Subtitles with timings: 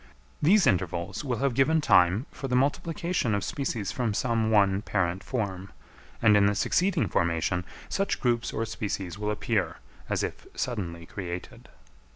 [0.41, 5.23] These intervals will have given time for the multiplication of species from some one parent
[5.23, 5.71] form:
[6.23, 9.77] and in the succeeding formation, such groups or species will appear
[10.09, 11.69] as if suddenly created.